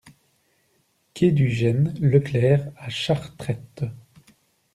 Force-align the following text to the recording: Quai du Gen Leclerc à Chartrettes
Quai 1.13 1.29
du 1.31 1.47
Gen 1.51 1.93
Leclerc 1.99 2.71
à 2.75 2.89
Chartrettes 2.89 3.83